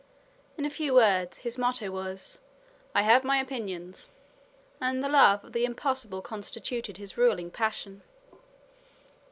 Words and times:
In 0.57 0.65
a 0.65 0.69
few 0.71 0.95
words, 0.95 1.37
his 1.37 1.59
motto 1.59 1.91
was 1.91 2.39
"I 2.95 3.03
have 3.03 3.23
my 3.23 3.37
opinions," 3.37 4.09
and 4.81 5.03
the 5.03 5.07
love 5.09 5.43
of 5.45 5.53
the 5.53 5.63
impossible 5.63 6.23
constituted 6.23 6.97
his 6.97 7.19
ruling 7.19 7.51
passion. 7.51 8.01